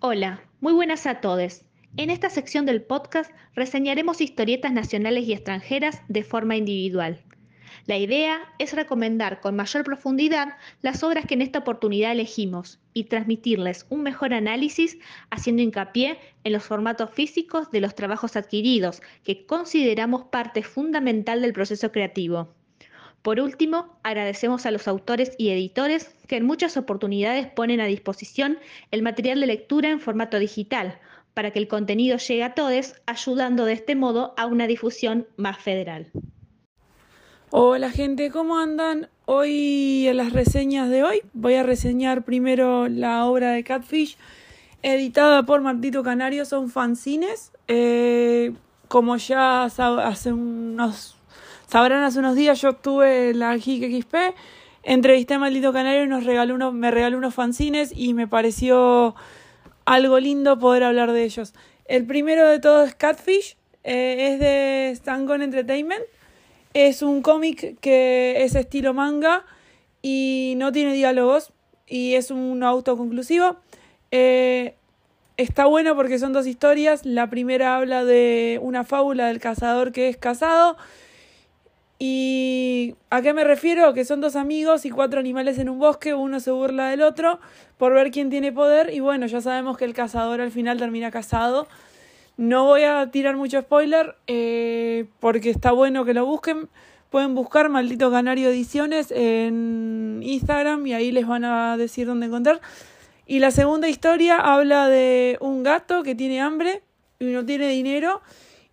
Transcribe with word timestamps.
Hola, 0.00 0.44
muy 0.60 0.72
buenas 0.74 1.06
a 1.08 1.20
todos. 1.20 1.62
En 1.96 2.10
esta 2.10 2.30
sección 2.30 2.66
del 2.66 2.82
podcast 2.82 3.32
reseñaremos 3.56 4.20
historietas 4.20 4.72
nacionales 4.72 5.26
y 5.26 5.32
extranjeras 5.32 6.02
de 6.06 6.22
forma 6.22 6.54
individual. 6.54 7.20
La 7.86 7.98
idea 7.98 8.38
es 8.60 8.74
recomendar 8.74 9.40
con 9.40 9.56
mayor 9.56 9.82
profundidad 9.82 10.56
las 10.82 11.02
obras 11.02 11.26
que 11.26 11.34
en 11.34 11.42
esta 11.42 11.58
oportunidad 11.58 12.12
elegimos 12.12 12.78
y 12.94 13.04
transmitirles 13.04 13.86
un 13.88 14.04
mejor 14.04 14.34
análisis 14.34 14.98
haciendo 15.30 15.62
hincapié 15.62 16.20
en 16.44 16.52
los 16.52 16.62
formatos 16.62 17.10
físicos 17.10 17.72
de 17.72 17.80
los 17.80 17.96
trabajos 17.96 18.36
adquiridos, 18.36 19.02
que 19.24 19.46
consideramos 19.46 20.26
parte 20.26 20.62
fundamental 20.62 21.42
del 21.42 21.52
proceso 21.52 21.90
creativo. 21.90 22.54
Por 23.22 23.40
último, 23.40 23.98
agradecemos 24.02 24.64
a 24.64 24.70
los 24.70 24.88
autores 24.88 25.32
y 25.38 25.50
editores 25.50 26.14
que 26.26 26.36
en 26.36 26.46
muchas 26.46 26.76
oportunidades 26.76 27.46
ponen 27.46 27.80
a 27.80 27.86
disposición 27.86 28.58
el 28.90 29.02
material 29.02 29.40
de 29.40 29.46
lectura 29.46 29.90
en 29.90 30.00
formato 30.00 30.38
digital 30.38 30.98
para 31.34 31.50
que 31.52 31.58
el 31.58 31.68
contenido 31.68 32.16
llegue 32.18 32.42
a 32.42 32.54
todos, 32.54 32.94
ayudando 33.06 33.64
de 33.64 33.74
este 33.74 33.94
modo 33.94 34.34
a 34.36 34.46
una 34.46 34.66
difusión 34.66 35.26
más 35.36 35.58
federal. 35.58 36.10
Hola 37.50 37.90
gente, 37.90 38.30
¿cómo 38.30 38.58
andan? 38.58 39.08
Hoy 39.24 40.06
en 40.06 40.16
las 40.16 40.32
reseñas 40.32 40.90
de 40.90 41.02
hoy 41.02 41.22
voy 41.32 41.54
a 41.54 41.62
reseñar 41.62 42.24
primero 42.24 42.88
la 42.88 43.24
obra 43.26 43.52
de 43.52 43.64
Catfish, 43.64 44.16
editada 44.82 45.44
por 45.44 45.60
Martito 45.60 46.02
Canario, 46.02 46.44
son 46.44 46.70
fanzines. 46.70 47.52
Eh, 47.68 48.52
como 48.88 49.16
ya 49.16 49.64
hace 49.64 50.32
unos, 50.32 51.17
sabrán, 51.68 52.02
hace 52.02 52.18
unos 52.18 52.34
días 52.34 52.60
yo 52.60 52.70
estuve 52.70 53.30
en 53.30 53.38
la 53.38 53.56
GIC 53.56 54.02
XP, 54.02 54.14
entrevisté 54.82 55.34
a 55.34 55.38
Maldito 55.38 55.72
Canario 55.72 56.04
y 56.04 56.08
nos 56.08 56.24
regaló 56.24 56.54
unos, 56.54 56.72
me 56.74 56.90
regaló 56.90 57.18
unos 57.18 57.34
fanzines 57.34 57.92
y 57.94 58.14
me 58.14 58.26
pareció 58.26 59.14
algo 59.84 60.18
lindo 60.18 60.58
poder 60.58 60.82
hablar 60.82 61.12
de 61.12 61.24
ellos. 61.24 61.54
El 61.84 62.06
primero 62.06 62.48
de 62.48 62.58
todos 62.58 62.88
es 62.88 62.94
Catfish, 62.94 63.56
eh, 63.84 64.32
es 64.32 64.40
de 64.40 64.92
Stangon 64.96 65.42
Entertainment. 65.42 66.02
Es 66.74 67.02
un 67.02 67.22
cómic 67.22 67.78
que 67.80 68.42
es 68.44 68.54
estilo 68.54 68.92
manga 68.92 69.44
y 70.02 70.54
no 70.58 70.72
tiene 70.72 70.92
diálogos 70.92 71.52
y 71.86 72.14
es 72.14 72.30
un 72.30 72.62
autoconclusivo. 72.62 73.56
Eh, 74.10 74.74
está 75.38 75.64
bueno 75.64 75.96
porque 75.96 76.18
son 76.18 76.34
dos 76.34 76.46
historias. 76.46 77.06
La 77.06 77.30
primera 77.30 77.76
habla 77.76 78.04
de 78.04 78.58
una 78.62 78.84
fábula 78.84 79.28
del 79.28 79.40
cazador 79.40 79.92
que 79.92 80.08
es 80.08 80.18
casado. 80.18 80.76
¿Y 81.98 82.94
a 83.10 83.22
qué 83.22 83.34
me 83.34 83.42
refiero? 83.42 83.92
Que 83.92 84.04
son 84.04 84.20
dos 84.20 84.36
amigos 84.36 84.84
y 84.84 84.90
cuatro 84.90 85.18
animales 85.18 85.58
en 85.58 85.68
un 85.68 85.78
bosque, 85.78 86.14
uno 86.14 86.38
se 86.38 86.50
burla 86.52 86.90
del 86.90 87.02
otro 87.02 87.40
por 87.76 87.92
ver 87.92 88.10
quién 88.10 88.30
tiene 88.30 88.52
poder 88.52 88.94
y 88.94 89.00
bueno, 89.00 89.26
ya 89.26 89.40
sabemos 89.40 89.76
que 89.76 89.84
el 89.84 89.94
cazador 89.94 90.40
al 90.40 90.52
final 90.52 90.78
termina 90.78 91.10
casado 91.10 91.66
no 92.38 92.66
voy 92.66 92.84
a 92.84 93.10
tirar 93.10 93.36
mucho 93.36 93.60
spoiler 93.60 94.14
eh, 94.28 95.06
porque 95.18 95.50
está 95.50 95.72
bueno 95.72 96.04
que 96.04 96.14
lo 96.14 96.24
busquen. 96.24 96.68
Pueden 97.10 97.34
buscar 97.34 97.68
Maldito 97.68 98.12
Canario 98.12 98.48
Ediciones 98.48 99.10
en 99.10 100.20
Instagram 100.22 100.86
y 100.86 100.94
ahí 100.94 101.10
les 101.10 101.26
van 101.26 101.44
a 101.44 101.76
decir 101.76 102.06
dónde 102.06 102.26
encontrar. 102.26 102.60
Y 103.26 103.40
la 103.40 103.50
segunda 103.50 103.88
historia 103.88 104.36
habla 104.36 104.88
de 104.88 105.36
un 105.40 105.64
gato 105.64 106.04
que 106.04 106.14
tiene 106.14 106.40
hambre 106.40 106.82
y 107.18 107.24
no 107.24 107.44
tiene 107.44 107.68
dinero 107.68 108.22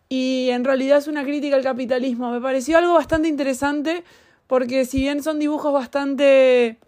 y 0.09 0.49
en 0.51 0.63
realidad 0.63 0.97
es 0.99 1.07
una 1.07 1.23
crítica 1.23 1.55
al 1.55 1.63
capitalismo. 1.63 2.31
Me 2.31 2.41
pareció 2.41 2.77
algo 2.77 2.93
bastante 2.93 3.27
interesante 3.27 4.03
porque 4.47 4.85
si 4.85 4.99
bien 4.99 5.23
son 5.23 5.39
dibujos 5.39 5.73
bastante 5.73 6.79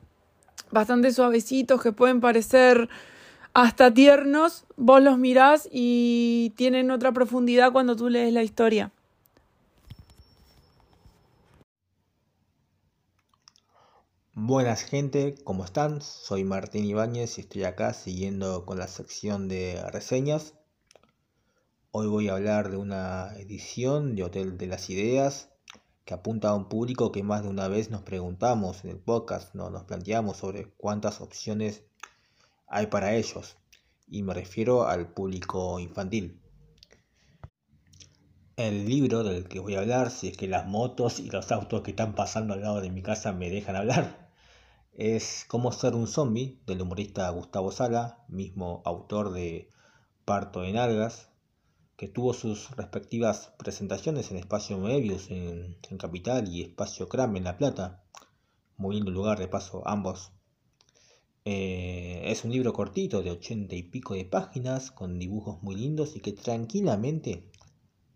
bastante 0.71 1.11
suavecitos 1.11 1.81
que 1.81 1.91
pueden 1.91 2.19
parecer 2.19 2.89
hasta 3.53 3.93
tiernos, 3.93 4.65
vos 4.75 5.01
los 5.01 5.17
mirás 5.17 5.67
y 5.71 6.53
tienen 6.55 6.91
otra 6.91 7.11
profundidad 7.11 7.71
cuando 7.71 7.95
tú 7.95 8.09
lees 8.09 8.33
la 8.33 8.43
historia. 8.43 8.91
Buenas 14.39 14.83
gente, 14.83 15.33
¿cómo 15.43 15.65
están? 15.65 15.99
Soy 16.03 16.43
Martín 16.43 16.85
Ibáñez 16.85 17.39
y 17.39 17.41
estoy 17.41 17.63
acá 17.63 17.93
siguiendo 17.93 18.67
con 18.67 18.77
la 18.77 18.87
sección 18.87 19.47
de 19.47 19.83
reseñas. 19.91 20.53
Hoy 21.99 22.05
voy 22.05 22.29
a 22.29 22.35
hablar 22.35 22.69
de 22.69 22.77
una 22.77 23.33
edición 23.37 24.15
de 24.15 24.23
Hotel 24.23 24.59
de 24.59 24.67
las 24.67 24.87
Ideas 24.91 25.49
que 26.05 26.13
apunta 26.13 26.49
a 26.49 26.53
un 26.53 26.69
público 26.69 27.11
que 27.11 27.23
más 27.23 27.41
de 27.41 27.49
una 27.49 27.67
vez 27.69 27.89
nos 27.89 28.03
preguntamos 28.03 28.83
en 28.83 28.91
el 28.91 28.99
podcast, 28.99 29.55
¿no? 29.55 29.71
nos 29.71 29.85
planteamos 29.85 30.37
sobre 30.37 30.67
cuántas 30.77 31.21
opciones 31.21 31.81
hay 32.67 32.85
para 32.85 33.15
ellos, 33.15 33.57
y 34.07 34.21
me 34.21 34.35
refiero 34.35 34.87
al 34.87 35.11
público 35.11 35.79
infantil. 35.79 36.39
El 38.57 38.85
libro 38.85 39.23
del 39.23 39.47
que 39.47 39.59
voy 39.59 39.73
a 39.73 39.79
hablar, 39.79 40.11
si 40.11 40.27
es 40.27 40.37
que 40.37 40.47
las 40.47 40.67
motos 40.67 41.19
y 41.19 41.31
los 41.31 41.51
autos 41.51 41.81
que 41.81 41.89
están 41.89 42.13
pasando 42.13 42.53
al 42.53 42.61
lado 42.61 42.79
de 42.79 42.91
mi 42.91 43.01
casa 43.01 43.33
me 43.33 43.49
dejan 43.49 43.75
hablar, 43.75 44.29
es 44.93 45.45
Cómo 45.47 45.71
ser 45.71 45.95
un 45.95 46.05
zombie 46.05 46.61
del 46.67 46.79
humorista 46.79 47.27
Gustavo 47.31 47.71
Sala, 47.71 48.23
mismo 48.27 48.83
autor 48.85 49.33
de 49.33 49.71
Parto 50.25 50.63
en 50.63 50.77
Algas, 50.77 51.31
que 51.97 52.07
tuvo 52.07 52.33
sus 52.33 52.71
respectivas 52.77 53.53
presentaciones 53.57 54.31
en 54.31 54.37
Espacio 54.37 54.77
Moebius 54.77 55.29
en, 55.31 55.77
en 55.89 55.97
Capital 55.97 56.47
y 56.47 56.61
Espacio 56.61 57.09
Cram 57.09 57.35
en 57.35 57.43
La 57.43 57.57
Plata. 57.57 58.05
Muy 58.77 58.95
lindo 58.95 59.11
lugar, 59.11 59.39
de 59.39 59.47
paso, 59.47 59.81
ambos 59.85 60.31
eh, 61.49 62.23
es 62.25 62.43
un 62.43 62.51
libro 62.51 62.73
cortito 62.73 63.23
de 63.23 63.31
ochenta 63.31 63.73
y 63.73 63.81
pico 63.81 64.15
de 64.15 64.25
páginas 64.25 64.91
con 64.91 65.17
dibujos 65.17 65.63
muy 65.63 65.75
lindos 65.75 66.17
y 66.17 66.19
que 66.19 66.33
tranquilamente, 66.33 67.49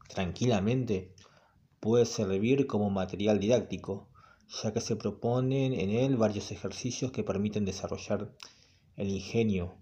tranquilamente 0.10 1.16
puede 1.80 2.06
servir 2.06 2.68
como 2.68 2.90
material 2.90 3.40
didáctico, 3.40 4.10
ya 4.62 4.74
que 4.74 4.82
se 4.82 4.98
proponen 4.98 5.72
en 5.74 5.92
él 5.92 6.18
varios 6.18 6.52
ejercicios 6.52 7.14
que 7.14 7.24
permiten 7.24 7.64
desarrollar 7.64 8.36
el 8.98 9.08
ingenio. 9.08 9.78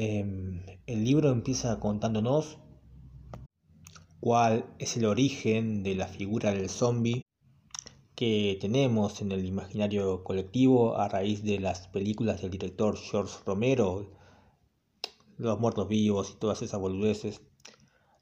Em, 0.00 0.62
el 0.86 1.02
libro 1.02 1.28
empieza 1.28 1.80
contándonos 1.80 2.58
cuál 4.20 4.72
es 4.78 4.96
el 4.96 5.06
origen 5.06 5.82
de 5.82 5.96
la 5.96 6.06
figura 6.06 6.52
del 6.52 6.70
zombie 6.70 7.22
que 8.14 8.56
tenemos 8.60 9.20
en 9.22 9.32
el 9.32 9.44
imaginario 9.44 10.22
colectivo 10.22 10.96
a 10.96 11.08
raíz 11.08 11.42
de 11.42 11.58
las 11.58 11.88
películas 11.88 12.40
del 12.40 12.52
director 12.52 12.96
George 12.96 13.38
Romero, 13.44 14.12
Los 15.36 15.58
Muertos 15.58 15.88
Vivos 15.88 16.30
y 16.30 16.38
todas 16.38 16.62
esas 16.62 16.78
boludeces, 16.78 17.40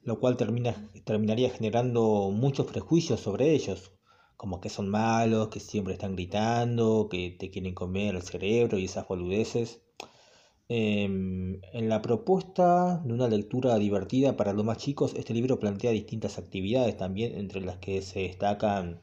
lo 0.01 0.19
cual 0.19 0.35
termina, 0.35 0.89
terminaría 1.05 1.51
generando 1.51 2.31
muchos 2.31 2.65
prejuicios 2.65 3.19
sobre 3.19 3.51
ellos, 3.51 3.91
como 4.35 4.61
que 4.61 4.69
son 4.69 4.89
malos, 4.89 5.49
que 5.49 5.59
siempre 5.59 5.93
están 5.93 6.15
gritando, 6.15 7.07
que 7.07 7.29
te 7.37 7.51
quieren 7.51 7.75
comer 7.75 8.15
el 8.15 8.23
cerebro 8.23 8.79
y 8.79 8.85
esas 8.85 9.07
boludeces. 9.07 9.83
Em, 10.69 11.61
en 11.73 11.89
la 11.89 12.01
propuesta 12.01 12.97
de 13.05 13.13
una 13.13 13.27
lectura 13.27 13.77
divertida 13.77 14.35
para 14.35 14.53
los 14.53 14.65
más 14.65 14.77
chicos, 14.77 15.13
este 15.15 15.33
libro 15.33 15.59
plantea 15.59 15.91
distintas 15.91 16.37
actividades 16.37 16.97
también, 16.97 17.35
entre 17.37 17.61
las 17.61 17.77
que 17.77 18.01
se 18.01 18.19
destacan 18.21 19.01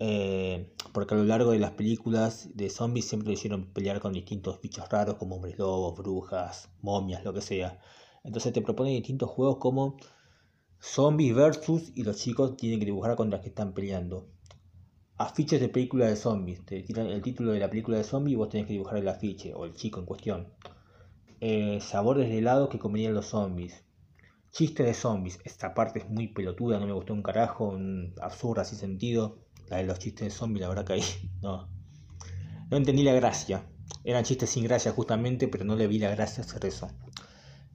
eh, 0.00 0.74
porque 0.92 1.14
a 1.14 1.18
lo 1.18 1.24
largo 1.24 1.52
de 1.52 1.58
las 1.58 1.72
películas 1.72 2.50
de 2.54 2.68
zombies 2.68 3.08
siempre 3.08 3.32
hicieron 3.32 3.66
pelear 3.72 4.00
con 4.00 4.12
distintos 4.12 4.60
bichos 4.60 4.88
raros 4.90 5.16
como 5.16 5.36
hombres 5.36 5.58
lobos, 5.58 5.96
brujas, 5.96 6.68
momias, 6.82 7.24
lo 7.24 7.32
que 7.32 7.40
sea. 7.40 7.80
Entonces 8.24 8.52
te 8.52 8.62
proponen 8.62 8.94
distintos 8.94 9.30
juegos 9.30 9.58
como 9.58 9.96
zombies 10.80 11.34
versus 11.34 11.92
y 11.94 12.02
los 12.02 12.16
chicos 12.18 12.56
tienen 12.56 12.80
que 12.80 12.86
dibujar 12.86 13.16
contra 13.16 13.38
los 13.38 13.42
que 13.44 13.48
están 13.50 13.72
peleando. 13.72 14.28
Afiches 15.16 15.60
de 15.60 15.68
películas 15.68 16.10
de 16.10 16.16
zombies. 16.16 16.64
Te 16.66 16.82
tiran 16.82 17.06
el 17.06 17.22
título 17.22 17.52
de 17.52 17.60
la 17.60 17.70
película 17.70 17.96
de 17.96 18.04
zombies 18.04 18.34
y 18.34 18.36
vos 18.36 18.48
tenés 18.48 18.66
que 18.66 18.72
dibujar 18.72 18.98
el 18.98 19.08
afiche 19.08 19.54
o 19.54 19.64
el 19.64 19.74
chico 19.74 20.00
en 20.00 20.06
cuestión. 20.06 20.48
Eh, 21.46 21.78
sabores 21.82 22.30
de 22.30 22.38
helado 22.38 22.70
que 22.70 22.78
comerían 22.78 23.12
los 23.12 23.26
zombies. 23.26 23.84
Chiste 24.50 24.82
de 24.82 24.94
zombies. 24.94 25.40
Esta 25.44 25.74
parte 25.74 25.98
es 25.98 26.08
muy 26.08 26.28
pelotuda, 26.28 26.80
no 26.80 26.86
me 26.86 26.94
gustó 26.94 27.12
un 27.12 27.22
carajo, 27.22 27.76
absurda 28.22 28.62
así 28.62 28.76
sentido 28.76 29.44
la 29.68 29.76
de 29.76 29.84
los 29.84 29.98
chistes 29.98 30.24
de 30.24 30.30
zombies, 30.30 30.62
la 30.62 30.68
verdad 30.70 30.86
que 30.86 30.94
ahí 30.94 31.02
no, 31.42 31.68
no 32.70 32.76
entendí 32.78 33.02
la 33.02 33.12
gracia. 33.12 33.68
Eran 34.04 34.24
chistes 34.24 34.48
sin 34.48 34.64
gracia 34.64 34.92
justamente, 34.92 35.46
pero 35.46 35.66
no 35.66 35.76
le 35.76 35.86
vi 35.86 35.98
la 35.98 36.08
gracia 36.14 36.44
hacer 36.44 36.64
eso. 36.64 36.88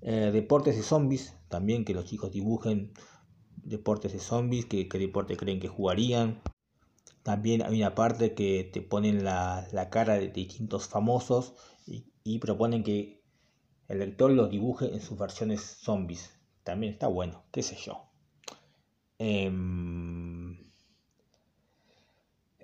Eh, 0.01 0.31
deportes 0.33 0.75
de 0.75 0.81
zombies, 0.81 1.36
también 1.48 1.86
que 1.86 1.94
los 1.94 2.06
chicos 2.06 2.31
dibujen 2.31 2.92
deportes 3.57 4.13
de 4.13 4.19
zombies, 4.19 4.65
que, 4.65 4.88
deporte 4.92 5.38
creen 5.38 5.60
que 5.60 5.68
jugarían. 5.68 6.42
También 7.22 7.62
hay 7.62 7.77
una 7.77 7.94
parte 7.94 8.33
que 8.33 8.63
te 8.63 8.81
ponen 8.81 9.24
la, 9.24 9.68
cara 9.92 10.15
de 10.15 10.30
distintos 10.30 10.88
famosos 10.88 11.54
y, 12.24 12.39
proponen 12.39 12.83
que 12.83 13.19
el 13.89 14.00
lector 14.00 14.31
los 14.31 14.50
dibuje 14.50 14.94
en 14.94 15.01
sus 15.01 15.18
versiones 15.18 15.62
zombies. 15.62 16.31
También 16.63 16.94
está 16.94 17.07
bueno, 17.07 17.44
qué 17.51 17.63
sé 17.63 17.75
yo. 17.75 18.06
Em, 19.18 20.71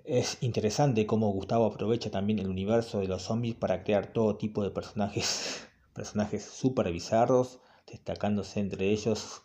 es 0.04 0.38
interesante 0.40 1.04
cómo 1.06 1.30
Gustavo 1.32 1.66
aprovecha 1.66 2.10
también 2.10 2.38
el 2.38 2.48
universo 2.48 3.00
de 3.00 3.08
los 3.08 3.22
zombies 3.22 3.56
para 3.56 3.82
crear 3.82 4.06
todo 4.12 4.36
tipo 4.36 4.62
de 4.62 4.70
personajes 4.70 5.68
personajes 5.94 6.44
súper 6.44 6.92
bizarros, 6.92 7.60
destacándose 7.86 8.60
entre 8.60 8.90
ellos. 8.90 9.42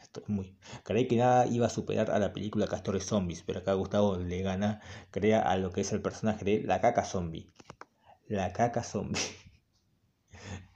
Estoy 0.00 0.24
muy... 0.26 0.56
Creí 0.82 1.06
que 1.06 1.16
nada 1.16 1.46
iba 1.46 1.66
a 1.66 1.70
superar 1.70 2.10
a 2.10 2.18
la 2.18 2.32
película 2.32 2.66
Castores 2.66 3.04
Zombies, 3.04 3.42
pero 3.46 3.60
acá 3.60 3.74
Gustavo 3.74 4.16
le 4.16 4.42
gana, 4.42 4.80
crea 5.10 5.40
a 5.42 5.56
lo 5.56 5.70
que 5.70 5.82
es 5.82 5.92
el 5.92 6.02
personaje 6.02 6.44
de 6.44 6.62
la 6.62 6.80
caca 6.80 7.04
zombie. 7.04 7.50
La 8.26 8.52
caca 8.52 8.82
zombie. 8.82 9.20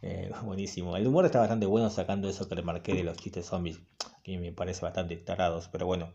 Eh, 0.06 0.31
buenísimo. 0.45 0.97
El 0.97 1.06
humor 1.06 1.25
está 1.25 1.41
bastante 1.41 1.65
bueno 1.65 1.89
sacando 1.89 2.29
eso 2.29 2.47
que 2.47 2.55
le 2.55 2.62
marqué 2.62 2.95
de 2.95 3.05
los 3.05 3.17
chistes 3.17 3.47
zombies, 3.47 3.81
que 4.23 4.39
me 4.39 4.53
parece 4.53 4.83
bastante 4.83 5.17
tarados, 5.17 5.69
pero 5.73 5.87
bueno. 5.87 6.12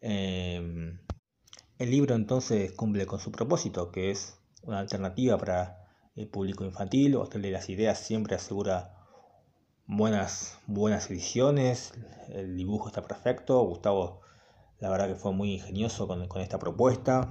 Em, 0.00 0.98
el 1.78 1.90
libro 1.90 2.16
entonces 2.16 2.72
cumple 2.72 3.06
con 3.06 3.20
su 3.20 3.30
propósito, 3.30 3.92
que 3.92 4.10
es 4.10 4.40
una 4.62 4.80
alternativa 4.80 5.38
para 5.38 5.86
el 6.16 6.26
público 6.26 6.64
infantil. 6.64 7.14
Hotel 7.14 7.42
de 7.42 7.52
las 7.52 7.68
Ideas 7.68 7.98
siempre 8.00 8.34
asegura 8.34 8.96
buenas, 9.86 10.58
buenas 10.66 11.08
ediciones, 11.08 11.92
el 12.28 12.56
dibujo 12.56 12.88
está 12.88 13.02
perfecto, 13.02 13.62
Gustavo 13.62 14.20
la 14.80 14.90
verdad 14.90 15.06
que 15.06 15.14
fue 15.14 15.32
muy 15.32 15.52
ingenioso 15.52 16.08
con, 16.08 16.26
con 16.26 16.42
esta 16.42 16.58
propuesta. 16.58 17.30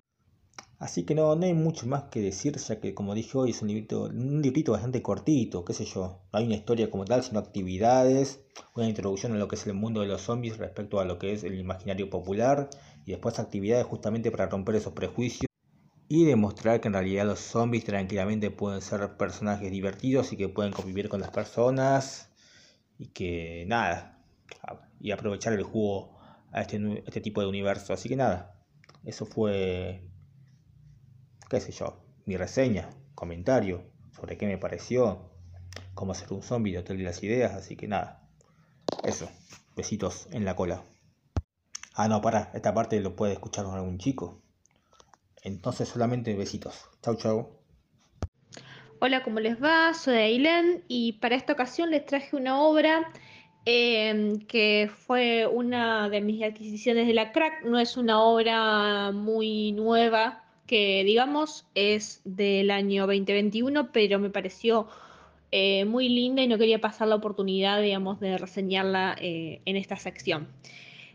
Así 0.82 1.04
que 1.04 1.14
no, 1.14 1.36
no 1.36 1.46
hay 1.46 1.54
mucho 1.54 1.86
más 1.86 2.06
que 2.06 2.22
decir, 2.22 2.58
ya 2.58 2.80
que 2.82 2.96
como 2.96 3.14
dije 3.14 3.38
hoy 3.38 3.52
es 3.52 3.62
un 3.62 3.68
librito, 3.68 4.06
un 4.06 4.42
librito 4.42 4.72
bastante 4.72 5.04
cortito, 5.04 5.64
qué 5.64 5.74
sé 5.74 5.86
yo. 5.86 6.24
No 6.34 6.40
hay 6.40 6.46
una 6.48 6.56
historia 6.56 6.90
como 6.90 7.06
tal, 7.06 7.22
sino 7.22 7.40
actividades, 7.40 8.42
una 8.76 8.88
introducción 8.90 9.32
a 9.34 9.38
lo 9.38 9.48
que 9.48 9.58
es 9.58 9.68
el 9.68 9.76
mundo 9.76 10.02
de 10.02 10.08
los 10.08 10.22
zombies 10.24 10.58
respecto 10.58 11.00
a 11.00 11.06
lo 11.06 11.20
que 11.20 11.34
es 11.34 11.44
el 11.44 11.60
imaginario 11.60 12.10
popular, 12.10 12.72
y 13.06 13.12
después 13.12 13.38
actividades 13.38 13.86
justamente 13.86 14.32
para 14.32 14.48
romper 14.48 14.74
esos 14.74 14.94
prejuicios 14.94 15.46
y 16.08 16.26
demostrar 16.26 16.82
que 16.82 16.88
en 16.88 16.96
realidad 16.96 17.28
los 17.28 17.40
zombies 17.42 17.86
tranquilamente 17.86 18.50
pueden 18.50 18.82
ser 18.82 19.18
personajes 19.18 19.70
divertidos 19.70 20.34
y 20.34 20.38
que 20.38 20.50
pueden 20.50 20.74
convivir 20.74 21.10
con 21.10 21.22
las 21.22 21.30
personas 21.30 22.32
y 22.98 23.10
que 23.10 23.66
nada, 23.68 24.20
y 25.00 25.12
aprovechar 25.12 25.54
el 25.54 25.62
juego 25.62 26.18
a 26.52 26.62
este, 26.62 27.04
este 27.06 27.22
tipo 27.22 27.40
de 27.40 27.48
universo. 27.48 27.94
Así 27.94 28.10
que 28.10 28.16
nada, 28.16 28.56
eso 29.06 29.28
fue 29.28 30.11
qué 31.52 31.60
sé 31.60 31.74
yo, 31.74 31.98
mi 32.26 32.38
reseña, 32.38 32.90
comentario 33.14 33.84
sobre 34.16 34.38
qué 34.38 34.48
me 34.48 34.58
pareció, 34.58 35.30
cómo 35.94 36.14
hacer 36.14 36.32
un 36.32 36.44
zombie 36.44 36.72
de 36.72 36.80
Hotel 36.80 37.04
las 37.04 37.22
Ideas, 37.24 37.52
así 37.52 37.76
que 37.76 37.90
nada, 37.90 38.26
eso, 39.04 39.30
besitos 39.76 40.30
en 40.32 40.46
la 40.46 40.56
cola. 40.56 40.82
Ah, 41.94 42.08
no, 42.08 42.22
para, 42.22 42.52
esta 42.54 42.74
parte 42.74 43.02
lo 43.02 43.18
puede 43.18 43.34
escuchar 43.34 43.66
algún 43.66 43.98
chico. 43.98 44.42
Entonces 45.44 45.90
solamente 45.90 46.34
besitos. 46.38 46.90
Chau, 47.02 47.18
chau. 47.18 47.50
Hola, 49.02 49.22
¿cómo 49.22 49.42
les 49.42 49.62
va? 49.62 49.94
Soy 49.94 50.16
Ailén 50.16 50.86
y 50.88 51.20
para 51.20 51.36
esta 51.36 51.52
ocasión 51.52 51.92
les 51.92 52.06
traje 52.06 52.38
una 52.38 52.62
obra 52.62 53.12
em, 53.66 54.40
que 54.48 54.90
fue 54.90 55.48
una 55.48 56.08
de 56.08 56.22
mis 56.22 56.42
adquisiciones 56.44 57.08
de 57.08 57.14
la 57.14 57.34
crack. 57.34 57.66
No 57.66 57.78
es 57.78 57.98
una 57.98 58.22
obra 58.22 59.12
muy 59.12 59.74
nueva, 59.74 60.46
que 60.72 61.04
digamos 61.04 61.66
es 61.76 62.22
del 62.24 62.72
año 62.72 63.06
2021, 63.06 63.92
pero 63.92 64.20
me 64.20 64.30
pareció 64.30 64.88
eh, 65.52 65.84
muy 65.84 66.08
linda 66.08 66.44
y 66.44 66.48
no 66.48 66.58
quería 66.58 66.80
pasar 66.80 67.10
la 67.10 67.16
oportunidad, 67.16 67.82
digamos, 67.82 68.22
de 68.22 68.38
reseñarla 68.38 69.18
eh, 69.20 69.60
en 69.66 69.76
esta 69.76 69.98
sección. 69.98 70.48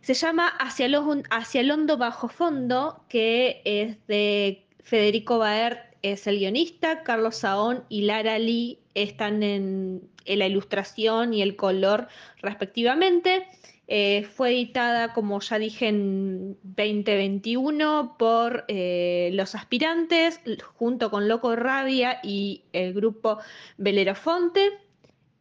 Se 0.03 0.13
llama 0.13 0.49
Hacia, 0.49 0.85
el 0.85 1.71
Hondo 1.71 1.97
Bajo 1.97 2.29
Fondo, 2.29 3.03
que 3.09 3.63
es 3.65 3.97
de 4.09 4.67
Federico 4.83 5.39
Baer, 5.39 5.96
es 6.13 6.27
el 6.27 6.39
guionista, 6.39 7.03
Carlos 7.03 7.37
Saón 7.37 7.85
y 7.89 8.03
Lara 8.03 8.39
Lee 8.39 8.79
están 8.95 9.43
en 9.43 10.09
la 10.27 10.47
ilustración 10.47 11.35
y 11.35 11.43
el 11.43 11.57
color 11.57 12.09
respectivamente. 12.43 13.47
Eh, 13.89 14.25
fue 14.25 14.51
editada, 14.51 15.13
como 15.13 15.41
ya 15.41 15.59
dije, 15.59 15.89
en 15.89 16.59
2021 16.63 18.17
por 18.19 18.65
eh, 18.67 19.31
Los 19.33 19.55
Aspirantes, 19.55 20.41
junto 20.75 21.11
con 21.11 21.29
Loco 21.29 21.55
Rabia 21.55 22.19
y 22.23 22.65
el 22.73 22.95
grupo 22.95 23.39
Belerofonte. 23.77 24.73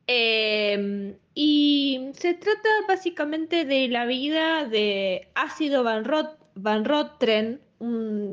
Eh, 0.07 1.15
y 1.33 2.11
se 2.13 2.35
trata 2.35 2.69
básicamente 2.87 3.65
de 3.65 3.87
la 3.87 4.05
vida 4.05 4.65
de 4.65 5.27
Ácido 5.33 5.83
Van, 5.83 6.05
Rot 6.05 6.37
Van 6.55 6.85
Rotren, 6.85 7.61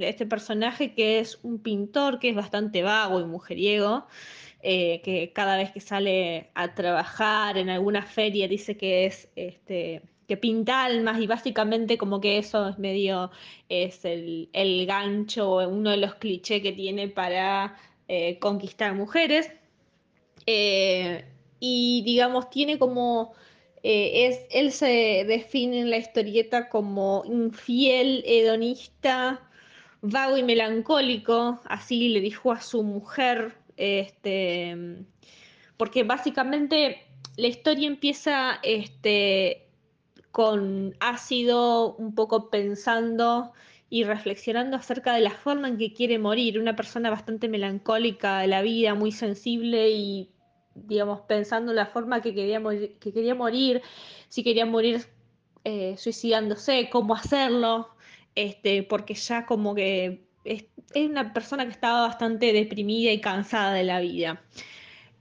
este 0.00 0.26
personaje 0.26 0.94
que 0.94 1.18
es 1.18 1.38
un 1.42 1.58
pintor 1.58 2.18
que 2.18 2.30
es 2.30 2.34
bastante 2.34 2.82
vago 2.82 3.20
y 3.20 3.24
mujeriego. 3.24 4.06
Eh, 4.64 5.00
que 5.02 5.32
cada 5.32 5.56
vez 5.56 5.72
que 5.72 5.80
sale 5.80 6.50
a 6.54 6.72
trabajar 6.74 7.58
en 7.58 7.68
alguna 7.68 8.02
feria 8.02 8.46
dice 8.46 8.76
que 8.76 9.06
es 9.06 9.28
este, 9.34 10.02
que 10.28 10.36
pinta 10.36 10.84
almas 10.84 11.20
y 11.20 11.26
básicamente 11.26 11.98
como 11.98 12.20
que 12.20 12.38
eso 12.38 12.68
es 12.68 12.78
medio 12.78 13.32
es 13.68 14.04
el, 14.04 14.48
el 14.52 14.86
gancho, 14.86 15.56
uno 15.68 15.90
de 15.90 15.96
los 15.96 16.14
clichés 16.14 16.62
que 16.62 16.70
tiene 16.72 17.08
para 17.08 17.76
eh, 18.08 18.38
conquistar 18.38 18.94
mujeres. 18.94 19.50
Eh, 20.46 21.24
y 21.60 22.02
digamos, 22.04 22.50
tiene 22.50 22.78
como, 22.78 23.34
es, 23.82 24.40
él 24.50 24.72
se 24.72 25.24
define 25.26 25.80
en 25.80 25.90
la 25.90 25.98
historieta 25.98 26.68
como 26.68 27.22
infiel, 27.26 28.22
hedonista, 28.26 29.40
vago 30.02 30.36
y 30.36 30.42
melancólico, 30.42 31.60
así 31.64 32.08
le 32.08 32.20
dijo 32.20 32.52
a 32.52 32.60
su 32.60 32.82
mujer 32.82 33.54
este, 33.76 34.76
porque 35.76 36.04
básicamente 36.04 37.02
la 37.36 37.48
historia 37.48 37.88
empieza 37.88 38.60
este, 38.62 39.66
con 40.30 40.94
ácido 41.00 41.96
un 41.96 42.14
poco 42.14 42.50
pensando 42.50 43.52
y 43.90 44.04
reflexionando 44.04 44.76
acerca 44.76 45.14
de 45.14 45.20
la 45.20 45.30
forma 45.30 45.68
en 45.68 45.76
que 45.76 45.92
quiere 45.92 46.18
morir, 46.18 46.58
una 46.58 46.76
persona 46.76 47.10
bastante 47.10 47.48
melancólica 47.48 48.38
de 48.38 48.46
la 48.46 48.62
vida, 48.62 48.94
muy 48.94 49.12
sensible 49.12 49.90
y, 49.90 50.31
digamos, 50.74 51.20
pensando 51.20 51.72
la 51.72 51.86
forma 51.86 52.22
que 52.22 52.34
quería 52.34 52.60
morir, 52.60 52.96
que 52.98 53.12
quería 53.12 53.34
morir 53.34 53.82
si 54.28 54.42
quería 54.42 54.64
morir 54.64 55.06
eh, 55.64 55.96
suicidándose, 55.98 56.88
cómo 56.90 57.14
hacerlo, 57.14 57.88
este, 58.34 58.82
porque 58.82 59.14
ya 59.14 59.46
como 59.46 59.74
que 59.74 60.24
es, 60.44 60.64
una 60.94 61.32
persona 61.32 61.64
que 61.64 61.72
estaba 61.72 62.06
bastante 62.08 62.52
deprimida 62.52 63.12
y 63.12 63.20
cansada 63.20 63.72
de 63.74 63.84
la 63.84 64.00
vida. 64.00 64.42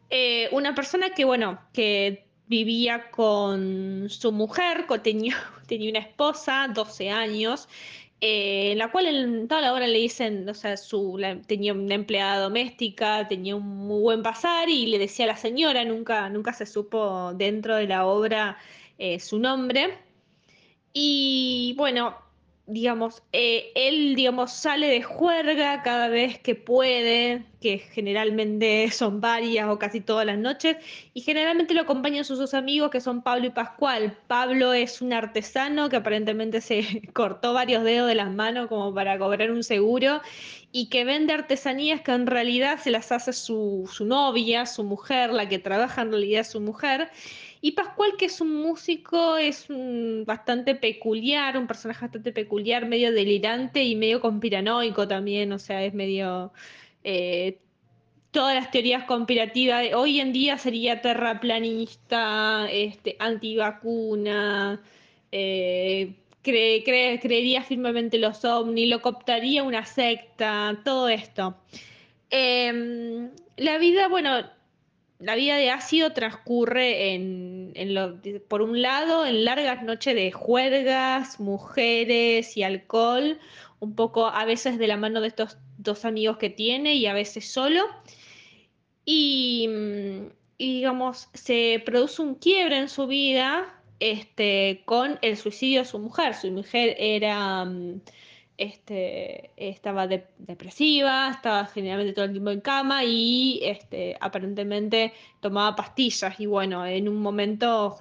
Eh, 0.09 0.49
una 0.51 0.73
persona 0.75 1.09
que, 1.11 1.25
bueno, 1.25 1.59
que 1.73 2.25
vivía 2.47 3.11
con 3.11 4.07
su 4.09 4.31
mujer, 4.31 4.85
tenía, 5.03 5.35
tenía 5.67 5.89
una 5.89 5.99
esposa, 5.99 6.67
12 6.73 7.09
años, 7.09 7.67
eh, 8.21 8.71
en 8.73 8.77
la 8.77 8.91
cual 8.91 9.07
en 9.07 9.47
toda 9.47 9.61
la 9.61 9.73
hora 9.73 9.87
le 9.87 9.97
dicen, 9.97 10.47
o 10.47 10.53
sea, 10.53 10.77
su, 10.77 11.19
tenía 11.47 11.73
una 11.73 11.95
empleada 11.95 12.43
doméstica, 12.43 13.27
tenía 13.27 13.55
un 13.55 13.67
muy 13.67 14.01
buen 14.01 14.21
pasar 14.21 14.69
y 14.69 14.85
le 14.85 14.99
decía 14.99 15.25
a 15.25 15.29
la 15.29 15.37
señora, 15.37 15.83
nunca, 15.85 16.29
nunca 16.29 16.53
se 16.53 16.67
supo 16.67 17.33
dentro 17.33 17.75
de 17.75 17.87
la 17.87 18.05
obra 18.05 18.57
eh, 18.99 19.19
su 19.19 19.39
nombre. 19.39 19.97
Y 20.93 21.73
bueno, 21.77 22.15
digamos, 22.67 23.23
eh, 23.33 23.71
él, 23.75 24.15
digamos, 24.15 24.53
sale 24.53 24.87
de 24.87 25.01
juerga 25.01 25.81
cada 25.83 26.07
vez 26.07 26.39
que 26.39 26.55
puede, 26.55 27.45
que 27.59 27.79
generalmente 27.79 28.89
son 28.91 29.19
varias 29.21 29.67
o 29.69 29.79
casi 29.79 30.01
todas 30.01 30.25
las 30.25 30.37
noches, 30.37 30.77
y 31.13 31.21
generalmente 31.21 31.73
lo 31.73 31.81
acompañan 31.81 32.23
sus 32.23 32.39
dos 32.39 32.53
amigos 32.53 32.91
que 32.91 33.01
son 33.01 33.21
Pablo 33.21 33.47
y 33.47 33.49
Pascual. 33.49 34.17
Pablo 34.27 34.73
es 34.73 35.01
un 35.01 35.13
artesano 35.13 35.89
que 35.89 35.97
aparentemente 35.97 36.61
se 36.61 37.01
cortó 37.13 37.53
varios 37.53 37.83
dedos 37.83 38.07
de 38.07 38.15
las 38.15 38.31
manos 38.31 38.67
como 38.67 38.93
para 38.93 39.17
cobrar 39.17 39.51
un 39.51 39.63
seguro 39.63 40.21
y 40.71 40.89
que 40.89 41.03
vende 41.03 41.33
artesanías 41.33 42.01
que 42.01 42.11
en 42.11 42.27
realidad 42.27 42.79
se 42.79 42.91
las 42.91 43.11
hace 43.11 43.33
su, 43.33 43.89
su 43.91 44.05
novia, 44.05 44.65
su 44.65 44.83
mujer, 44.83 45.31
la 45.31 45.49
que 45.49 45.59
trabaja 45.59 46.01
en 46.03 46.11
realidad 46.11 46.41
es 46.41 46.51
su 46.51 46.61
mujer. 46.61 47.09
Y 47.61 47.73
Pascual, 47.73 48.13
que 48.17 48.25
es 48.25 48.41
un 48.41 48.55
músico, 48.55 49.37
es 49.37 49.67
bastante 50.25 50.73
peculiar, 50.73 51.57
un 51.57 51.67
personaje 51.67 52.01
bastante 52.05 52.31
peculiar, 52.31 52.87
medio 52.87 53.11
delirante 53.11 53.83
y 53.83 53.95
medio 53.95 54.19
conspiranoico 54.19 55.07
también, 55.07 55.51
o 55.53 55.59
sea, 55.59 55.83
es 55.83 55.93
medio... 55.93 56.51
Eh, 57.03 57.59
todas 58.31 58.55
las 58.55 58.71
teorías 58.71 59.03
conspirativas, 59.03 59.93
hoy 59.93 60.19
en 60.21 60.33
día 60.33 60.57
sería 60.57 61.01
terraplanista, 61.01 62.67
este, 62.71 63.17
antivacuna, 63.19 64.81
eh, 65.31 66.13
creería 66.41 67.63
firmemente 67.63 68.17
los 68.17 68.43
ovnis, 68.45 68.89
lo 68.89 69.01
cooptaría 69.01 69.63
una 69.63 69.85
secta, 69.85 70.79
todo 70.83 71.09
esto. 71.09 71.57
Em, 72.29 73.29
la 73.57 73.77
vida, 73.77 74.07
bueno, 74.07 74.49
la 75.21 75.35
vida 75.35 75.55
de 75.55 75.69
ácido 75.69 76.13
transcurre 76.13 77.13
en, 77.13 77.73
por 78.47 78.61
un 78.61 78.81
lado 78.81 79.25
en 79.25 79.45
largas 79.45 79.83
noches 79.83 80.15
de 80.15 80.31
juergas, 80.31 81.39
mujeres 81.39 82.57
y 82.57 82.63
alcohol, 82.63 83.39
un 83.79 83.95
poco 83.95 84.27
a 84.27 84.45
veces 84.45 84.79
de 84.79 84.87
la 84.87 84.97
mano 84.97 85.21
de 85.21 85.27
estos 85.27 85.57
dos 85.77 86.05
amigos 86.05 86.37
que 86.37 86.49
tiene 86.49 86.95
y 86.95 87.05
a 87.05 87.13
veces 87.13 87.51
solo. 87.51 87.83
Y, 89.05 89.69
digamos, 90.57 91.29
se 91.33 91.81
produce 91.85 92.21
un 92.21 92.35
quiebre 92.35 92.77
en 92.77 92.89
su 92.89 93.07
vida 93.07 93.79
este, 93.99 94.81
con 94.85 95.19
el 95.21 95.37
suicidio 95.37 95.81
de 95.81 95.85
su 95.85 95.99
mujer. 95.99 96.33
Su 96.33 96.51
mujer 96.51 96.95
era, 96.97 97.65
mm, 97.65 98.01
este, 98.57 99.51
estaba 99.57 100.07
depresiva, 100.07 101.31
estaba 101.31 101.65
generalmente 101.65 102.13
todo 102.13 102.25
el 102.25 102.31
tiempo 102.31 102.51
en 102.51 102.61
cama 102.61 103.03
y 103.03 103.59
este, 103.63 104.17
aparentemente 104.19 105.13
tomaba 105.39 105.75
pastillas 105.75 106.39
y 106.39 106.45
bueno, 106.45 106.85
en 106.85 107.09
un 107.09 107.21
momento 107.21 107.97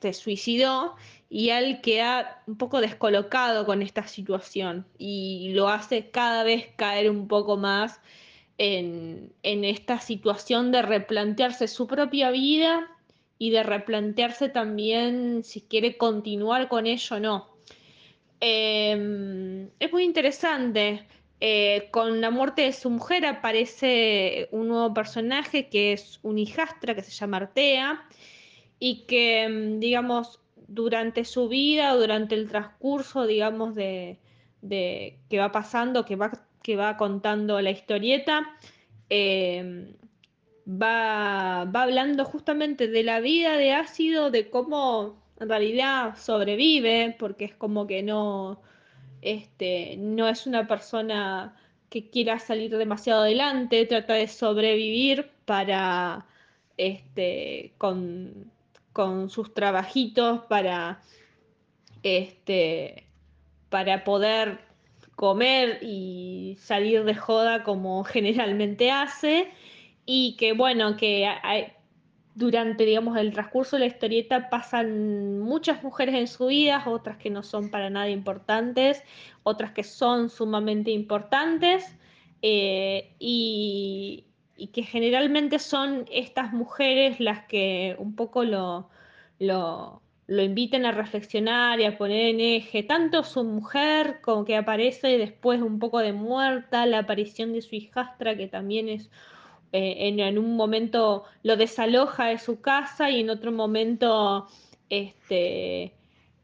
se 0.00 0.12
suicidó 0.12 0.94
y 1.30 1.50
él 1.50 1.80
queda 1.80 2.42
un 2.46 2.56
poco 2.56 2.80
descolocado 2.80 3.64
con 3.64 3.82
esta 3.82 4.06
situación 4.06 4.86
y 4.98 5.52
lo 5.54 5.68
hace 5.68 6.10
cada 6.10 6.44
vez 6.44 6.68
caer 6.76 7.10
un 7.10 7.28
poco 7.28 7.56
más 7.56 8.00
en 8.58 9.32
esta 9.42 9.98
situación 9.98 10.70
de 10.70 10.82
replantearse 10.82 11.66
su 11.66 11.86
propia 11.86 12.30
vida 12.30 12.88
y 13.38 13.50
de 13.50 13.64
replantearse 13.64 14.48
también 14.48 15.42
si 15.42 15.62
quiere 15.62 15.96
continuar 15.96 16.68
con 16.68 16.86
ello 16.86 17.16
o 17.16 17.18
no. 17.18 17.51
Em, 18.44 19.70
es 19.78 19.92
muy 19.92 20.02
interesante. 20.02 21.06
Eh, 21.40 21.88
con 21.92 22.20
la 22.20 22.30
muerte 22.30 22.62
de 22.62 22.72
su 22.72 22.90
mujer 22.90 23.24
aparece 23.24 24.48
un 24.50 24.68
nuevo 24.68 24.92
personaje 24.94 25.68
que 25.68 25.92
es 25.92 26.18
un 26.22 26.38
hijastra 26.38 26.94
que 26.94 27.02
se 27.02 27.12
llama 27.12 27.36
Artea 27.36 28.04
y 28.80 29.04
que, 29.06 29.44
em, 29.44 29.78
digamos, 29.80 30.40
durante 30.68 31.24
su 31.24 31.48
vida, 31.48 31.94
durante 31.94 32.34
el 32.34 32.48
transcurso, 32.48 33.26
digamos, 33.26 33.76
de, 33.76 34.18
que 34.68 35.38
va 35.38 35.52
pasando, 35.52 36.04
que 36.04 36.16
va, 36.16 36.32
que 36.62 36.76
va 36.76 36.96
contando 36.96 37.60
la 37.60 37.70
historieta, 37.70 38.56
em, 39.08 39.94
va, 40.66 41.64
va 41.64 41.82
hablando 41.82 42.24
justamente 42.24 42.88
de 42.88 43.02
la 43.04 43.20
vida 43.20 43.56
de 43.56 43.72
ácido, 43.72 44.30
de 44.30 44.50
cómo 44.50 45.21
en 45.42 45.48
realidad 45.48 46.16
sobrevive, 46.16 47.16
porque 47.18 47.46
es 47.46 47.54
como 47.54 47.86
que 47.86 48.02
no, 48.02 48.62
este, 49.20 49.96
no 49.98 50.28
es 50.28 50.46
una 50.46 50.66
persona 50.66 51.56
que 51.90 52.08
quiera 52.08 52.38
salir 52.38 52.76
demasiado 52.76 53.22
adelante, 53.22 53.84
trata 53.86 54.14
de 54.14 54.28
sobrevivir 54.28 55.30
para, 55.44 56.26
este, 56.76 57.74
con, 57.78 58.50
con 58.92 59.28
sus 59.28 59.52
trabajitos 59.52 60.42
para, 60.48 61.02
este, 62.02 63.06
para 63.68 64.04
poder 64.04 64.60
comer 65.16 65.80
y 65.82 66.56
salir 66.60 67.04
de 67.04 67.14
joda 67.14 67.62
como 67.64 68.04
generalmente 68.04 68.90
hace. 68.90 69.50
Y 70.06 70.36
que 70.36 70.52
bueno, 70.52 70.96
que 70.96 71.28
durante, 72.34 72.84
digamos, 72.86 73.16
el 73.18 73.32
transcurso 73.32 73.76
de 73.76 73.80
la 73.80 73.86
historieta 73.86 74.48
pasan 74.48 75.40
muchas 75.40 75.82
mujeres 75.82 76.14
en 76.14 76.26
su 76.26 76.46
vida, 76.46 76.82
otras 76.86 77.18
que 77.18 77.30
no 77.30 77.42
son 77.42 77.70
para 77.70 77.90
nada 77.90 78.08
importantes, 78.08 79.02
otras 79.42 79.72
que 79.72 79.82
son 79.82 80.30
sumamente 80.30 80.90
importantes, 80.90 81.96
eh, 82.40 83.14
y, 83.18 84.26
que 84.72 84.84
generalmente 84.84 85.58
son 85.58 86.06
estas 86.12 86.52
mujeres 86.52 87.18
las 87.18 87.44
que 87.46 87.96
un 87.98 88.14
poco 88.14 88.44
lo, 88.44 88.88
lo, 89.40 90.02
lo 90.28 90.42
a 90.42 90.92
reflexionar 90.92 91.80
y 91.80 91.84
a 91.84 91.98
poner 91.98 92.26
en 92.26 92.40
eje 92.40 92.84
tanto 92.84 93.24
su 93.24 93.42
mujer 93.42 94.20
como 94.22 94.44
que 94.44 94.56
aparece 94.56 95.18
después 95.18 95.60
un 95.60 95.80
poco 95.80 95.98
de 95.98 96.12
muerta, 96.12 96.86
la 96.86 96.98
aparición 97.00 97.52
de 97.52 97.62
su 97.62 97.74
hijastra 97.74 98.36
que 98.36 98.46
también 98.46 98.88
es 98.88 99.10
eh, 99.72 100.08
en, 100.08 100.38
un 100.38 100.54
momento 100.56 101.24
lo 101.42 101.56
desaloja 101.56 102.26
de 102.26 102.38
su 102.38 102.60
casa 102.60 103.10
y 103.10 103.20
en 103.20 103.30
otro 103.30 103.52
momento 103.52 104.46
este, 104.90 105.94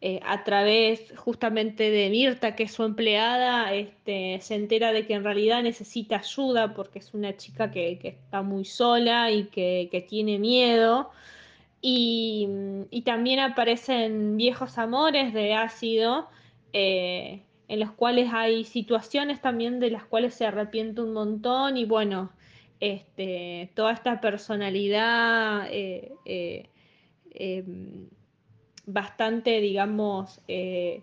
eh, 0.00 0.20
a 0.24 0.44
través 0.44 1.12
justamente 1.16 1.90
de 1.90 2.08
Mirta, 2.08 2.54
que 2.54 2.62
es 2.62 2.72
su 2.72 2.84
empleada, 2.84 3.74
este, 3.74 4.38
se 4.40 4.54
entera 4.54 4.92
de 4.92 5.06
que 5.06 5.14
en 5.14 5.24
realidad 5.24 5.62
necesita 5.62 6.16
ayuda 6.18 6.72
porque 6.72 7.00
es 7.00 7.12
una 7.14 7.36
chica 7.36 7.70
que, 7.72 7.98
está 8.02 8.42
muy 8.42 8.64
sola 8.64 9.30
y 9.32 9.44
que, 9.46 10.06
tiene 10.08 10.38
miedo. 10.38 11.10
Y, 11.82 12.48
también 13.04 13.40
aparecen 13.40 14.36
viejos 14.36 14.78
amores 14.78 15.34
de 15.34 15.54
ácido, 15.54 16.28
eh, 16.72 17.42
en 17.68 17.80
los 17.80 17.90
cuales 17.92 18.30
hay 18.32 18.64
situaciones 18.64 19.40
también 19.40 19.80
de 19.80 19.90
las 19.90 20.04
cuales 20.04 20.34
se 20.34 20.46
arrepiente 20.46 21.02
un 21.02 21.12
montón 21.12 21.76
y 21.76 21.84
bueno, 21.84 22.30
este, 22.80 23.70
toda 23.74 23.92
esta 23.92 24.20
personalidad 24.20 25.66
eh, 25.70 26.12
eh, 26.24 26.68
em, 27.32 28.08
bastante, 28.86 29.60
digamos, 29.60 30.40
eh, 30.48 31.02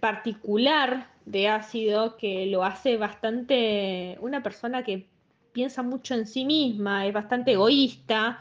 particular 0.00 1.08
de 1.26 1.48
ácido 1.48 2.16
que 2.16 2.46
lo 2.46 2.64
hace 2.64 2.96
bastante 2.96 4.18
una 4.20 4.42
persona 4.42 4.82
que 4.82 5.06
piensa 5.52 5.82
mucho 5.82 6.14
en 6.14 6.26
sí 6.26 6.44
misma, 6.44 7.06
es 7.06 7.12
bastante 7.12 7.52
egoísta, 7.52 8.40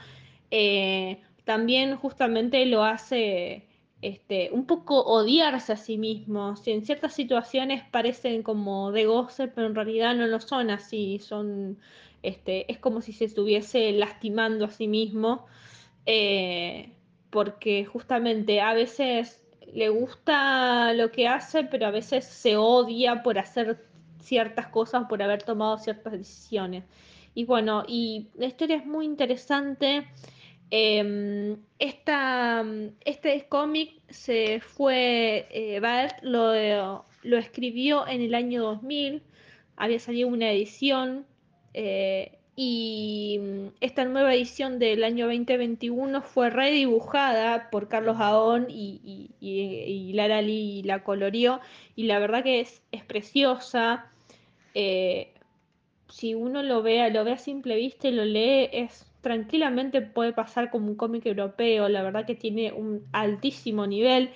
también 1.43 1.97
justamente 1.97 2.65
lo 2.65 2.83
hace 2.83 3.68
este, 4.01 4.49
un 4.51 4.65
poco 4.65 5.01
odiarse 5.01 5.73
a 5.73 5.77
sí 5.77 5.97
mismo. 5.97 6.55
Si 6.55 6.71
en 6.71 6.85
ciertas 6.85 7.13
situaciones 7.13 7.83
parecen 7.91 8.43
como 8.43 8.91
de 8.91 9.05
goce, 9.05 9.47
pero 9.47 9.67
en 9.67 9.75
realidad 9.75 10.15
no 10.15 10.27
lo 10.27 10.39
son 10.39 10.69
así, 10.69 11.19
son 11.19 11.77
este, 12.23 12.71
es 12.71 12.79
como 12.79 13.01
si 13.01 13.13
se 13.13 13.25
estuviese 13.25 13.91
lastimando 13.91 14.65
a 14.65 14.69
sí 14.69 14.87
mismo, 14.87 15.45
eh, 16.05 16.91
porque 17.29 17.85
justamente 17.85 18.61
a 18.61 18.73
veces 18.73 19.41
le 19.73 19.89
gusta 19.89 20.93
lo 20.93 21.11
que 21.11 21.27
hace, 21.27 21.63
pero 21.63 21.87
a 21.87 21.91
veces 21.91 22.25
se 22.25 22.57
odia 22.57 23.23
por 23.23 23.37
hacer 23.37 23.85
ciertas 24.21 24.67
cosas, 24.67 25.05
por 25.07 25.21
haber 25.21 25.43
tomado 25.43 25.77
ciertas 25.77 26.13
decisiones. 26.13 26.83
Y 27.35 27.45
bueno, 27.45 27.83
y 27.87 28.29
la 28.35 28.47
historia 28.47 28.77
es 28.77 28.85
muy 28.85 29.05
interesante. 29.05 30.07
Em, 30.71 31.57
este 31.79 33.45
cómic 33.49 33.93
se 34.09 34.59
fue, 34.59 35.47
eh, 35.51 35.79
Bert 35.79 36.21
lo, 36.21 37.05
lo 37.23 37.37
escribió 37.37 38.07
en 38.07 38.21
el 38.21 38.35
año 38.35 38.61
2000, 38.61 39.23
había 39.77 39.99
salido 39.99 40.27
una 40.27 40.51
edición 40.51 41.25
eh, 41.73 42.37
y 42.55 43.39
mm, 43.41 43.67
esta 43.79 44.03
nueva 44.05 44.33
edición 44.35 44.79
del 44.79 45.03
año 45.03 45.27
2021 45.27 46.21
fue 46.21 46.49
redibujada 46.49 47.69
por 47.69 47.87
Carlos 47.87 48.17
Aón 48.19 48.67
y, 48.69 50.11
Lara 50.13 50.41
Lee 50.41 50.83
la 50.83 51.03
colorió 51.03 51.61
y 51.95 52.03
la 52.03 52.19
verdad 52.19 52.43
que 52.43 52.59
es, 52.59 52.81
preciosa. 53.07 54.11
Eh, 54.73 55.33
si 56.09 56.35
uno 56.35 56.61
lo 56.61 56.81
ve, 56.81 57.09
lo 57.11 57.23
ve 57.23 57.31
a 57.31 57.37
simple 57.37 57.75
vista 57.75 58.09
y 58.09 58.11
lo 58.11 58.25
lee, 58.25 58.69
es 58.73 59.08
tranquilamente 59.21 60.01
puede 60.01 60.33
pasar 60.33 60.69
como 60.69 60.87
un 60.87 60.95
cómic 60.95 61.25
europeo. 61.25 61.89
La 61.89 62.03
verdad 62.03 62.25
que 62.25 62.35
tiene 62.35 62.71
un 62.71 63.03
altísimo 63.11 63.87
nivel, 63.87 64.31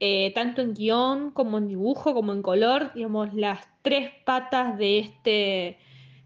eh, 0.00 0.32
tanto 0.34 0.62
en 0.62 0.74
guion 0.74 1.30
como 1.30 1.58
en 1.58 1.68
dibujo, 1.68 2.14
como 2.14 2.32
en 2.32 2.42
color. 2.42 2.92
Digamos, 2.94 3.34
las 3.34 3.66
tres 3.82 4.10
patas 4.24 4.78
de 4.78 4.98
este 4.98 5.78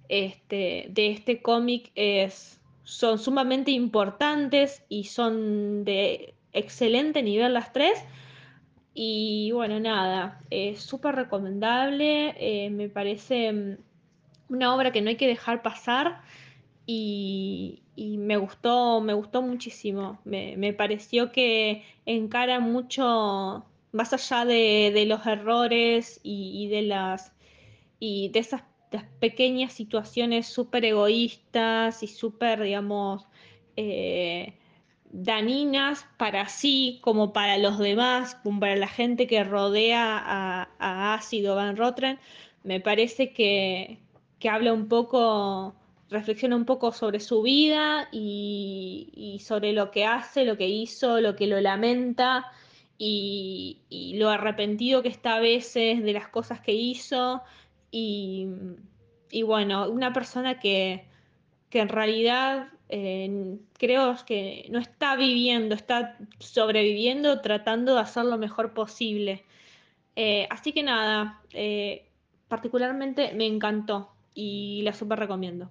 este, 0.09 0.89
de 0.91 1.11
este 1.13 1.41
cómic 1.41 1.93
son 2.83 3.19
sumamente 3.21 3.71
importantes 3.71 4.83
y 4.89 5.05
son 5.05 5.85
de 5.85 6.35
excelente 6.53 7.23
nivel 7.23 7.55
las 7.55 7.73
tres. 7.73 8.05
Y 8.93 9.53
bueno, 9.53 9.79
nada, 9.79 10.41
es 10.51 10.83
súper 10.83 11.15
recomendable, 11.15 12.35
eh, 12.39 12.71
me 12.71 12.89
parece 12.89 13.53
mm, 13.53 13.77
una 14.49 14.75
obra 14.75 14.91
que 14.91 15.01
no 15.01 15.11
hay 15.11 15.17
que 15.17 15.29
dejar 15.29 15.63
pasar 15.63 16.23
y, 16.87 17.83
me 17.97 18.37
gustó, 18.37 19.01
me 19.01 19.15
gustó 19.15 19.43
muchísimo. 19.43 20.19
Me, 20.25 20.73
pareció 20.73 21.33
que 21.33 21.85
encara 22.07 22.61
mucho, 22.61 23.65
más 23.93 24.13
allá 24.13 24.45
de, 24.45 25.05
los 25.07 25.27
errores 25.27 26.21
y, 26.23 26.65
y, 26.65 26.69
de 26.69 26.83
las 26.83 27.33
y 28.01 28.31
de 28.31 28.41
esas 28.41 28.63
pequeñas 29.21 29.73
situaciones 29.73 30.47
súper 30.47 30.85
egoístas 30.85 32.03
y 32.03 32.09
súper, 32.09 32.63
digamos, 32.63 33.27
eh, 33.77 34.55
daninas 35.13 36.07
para 36.17 36.49
sí 36.49 36.99
como 37.03 37.33
para 37.33 37.59
los 37.59 37.79
demás, 37.79 38.37
como 38.43 38.61
para 38.61 38.77
la 38.77 38.89
gente 38.89 39.27
que 39.27 39.45
rodea 39.45 40.69
a, 40.79 41.15
Ácido 41.15 41.57
Van 41.57 41.77
Rotren, 41.77 42.19
me 42.65 42.81
parece 42.81 43.33
que, 43.33 43.99
habla 44.49 44.73
un 44.73 44.89
poco, 44.89 45.75
reflexiona 46.11 46.57
un 46.57 46.65
poco 46.65 46.93
sobre 46.93 47.21
su 47.21 47.43
vida 47.43 48.09
y, 48.13 49.41
sobre 49.45 49.73
lo 49.73 49.91
que 49.91 50.05
hace, 50.05 50.45
lo 50.45 50.57
que 50.57 50.69
hizo, 50.69 51.21
lo 51.21 51.37
que 51.37 51.47
lo 51.47 51.61
lamenta 51.61 52.47
y, 52.99 54.15
lo 54.19 54.29
arrepentido 54.29 55.03
que 55.03 55.09
está 55.09 55.37
a 55.37 55.41
veces 55.41 56.03
de 56.03 56.13
las 56.13 56.29
cosas 56.29 56.61
que 56.61 56.73
hizo 56.73 57.43
y, 57.91 58.49
bueno, 59.45 59.89
una 59.91 60.13
persona 60.13 60.59
que, 60.59 61.07
en 61.73 61.89
realidad 61.89 62.69
Eh, 62.93 63.59
creo 63.79 64.17
que 64.27 64.67
no 64.69 64.81
está 64.81 65.15
viviendo, 65.15 65.77
está 65.77 66.19
sobreviviendo, 66.41 67.41
tratando 67.41 67.95
de 67.95 68.01
hacer 68.01 68.25
lo 68.25 68.37
mejor 68.37 68.75
posible. 68.75 69.45
Eh, 70.17 70.47
así 70.51 70.73
que 70.73 70.83
nada, 70.83 71.41
eh, 71.53 72.09
particularmente 72.49 73.33
me 73.35 73.47
encantó 73.47 74.11
y 74.35 74.83
la 74.83 74.93
super 74.93 75.19
recomiendo. 75.21 75.71